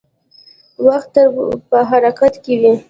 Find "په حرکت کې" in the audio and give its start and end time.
1.69-2.53